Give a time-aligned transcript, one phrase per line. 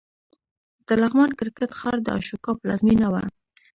[0.87, 3.23] د لغمان کرکټ ښار د اشوکا پلازمېنه وه